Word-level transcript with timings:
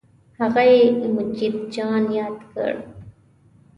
هغه 0.39 0.61
یې 0.73 0.81
مجید 1.15 1.55
جان 1.73 2.03
یاد 2.17 2.37
کړ. 2.51 2.73